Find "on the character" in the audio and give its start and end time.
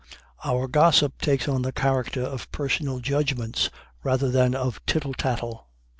1.47-2.23